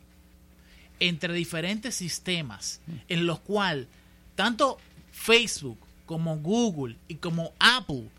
entre 1.00 1.34
diferentes 1.34 1.96
sistemas 1.96 2.82
en 3.08 3.26
los 3.26 3.40
cuales 3.40 3.88
tanto 4.36 4.78
Facebook 5.12 5.78
como 6.06 6.38
Google 6.40 6.96
y 7.08 7.16
como 7.16 7.52
Apple 7.60 8.10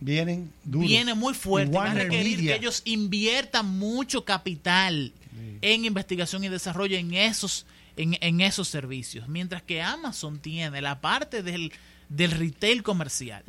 vienen 0.00 0.52
duros. 0.64 0.88
viene 0.88 1.14
muy 1.14 1.34
fuerte. 1.34 1.72
Y 1.72 1.76
Va 1.76 1.90
a 1.90 1.94
requerir 1.94 2.38
Media. 2.38 2.52
que 2.52 2.60
ellos 2.60 2.82
inviertan 2.84 3.66
mucho 3.66 4.24
capital 4.24 5.12
en 5.60 5.84
investigación 5.84 6.44
y 6.44 6.48
desarrollo 6.48 6.96
en 6.96 7.14
esos, 7.14 7.66
en, 7.96 8.16
en 8.20 8.40
esos 8.40 8.68
servicios. 8.68 9.28
Mientras 9.28 9.62
que 9.62 9.82
Amazon 9.82 10.38
tiene 10.38 10.80
la 10.80 11.00
parte 11.00 11.42
del, 11.42 11.72
del 12.08 12.30
retail 12.32 12.82
comercial. 12.82 13.42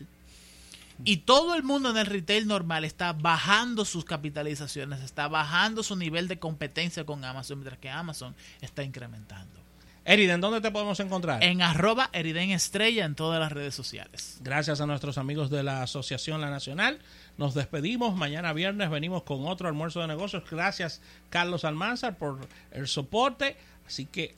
Y 1.04 1.18
todo 1.18 1.56
el 1.56 1.64
mundo 1.64 1.90
en 1.90 1.98
el 1.98 2.06
retail 2.06 2.48
normal 2.48 2.86
está 2.86 3.14
bajando 3.14 3.86
sus 3.86 4.06
capitalizaciones, 4.06 5.02
está 5.02 5.28
bajando 5.28 5.84
su 5.84 5.96
nivel 5.96 6.28
de 6.28 6.40
competencia 6.40 7.06
con 7.06 7.26
Amazon, 7.26 7.60
mientras 7.60 7.80
que 7.80 7.90
Amazon 7.90 8.36
está 8.62 8.84
incrementando. 8.84 9.66
Eriden, 10.08 10.40
¿dónde 10.40 10.62
te 10.62 10.70
podemos 10.70 11.00
encontrar? 11.00 11.44
En 11.44 11.64
arroba 11.64 12.12
Eriden 12.14 12.52
Estrella 12.52 13.06
en 13.06 13.16
todas 13.16 13.40
las 13.40 13.52
redes 13.52 13.74
sociales. 13.74 14.38
Gracias 14.42 14.80
a 14.80 14.86
nuestros 14.86 15.18
amigos 15.18 15.50
de 15.50 15.64
la 15.64 15.82
Asociación 15.82 16.42
La 16.42 16.52
Nacional. 16.52 17.00
Nos 17.38 17.56
despedimos. 17.56 18.16
Mañana 18.16 18.54
viernes 18.54 18.92
venimos 18.92 19.24
con 19.24 19.48
otro 19.48 19.68
almuerzo 19.68 20.02
de 20.02 20.08
negocios. 20.08 20.44
Gracias, 20.50 21.02
Carlos 21.32 21.66
Almanzar, 21.66 22.20
por 22.20 22.48
el 22.72 22.88
soporte. 22.88 23.58
Así 23.88 24.06
que 24.06 24.36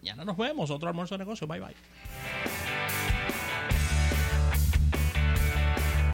mañana 0.00 0.24
nos 0.24 0.38
vemos. 0.38 0.70
Otro 0.70 0.88
almuerzo 0.88 1.16
de 1.16 1.18
negocios. 1.18 1.48
Bye 1.48 1.60
bye. 1.60 2.63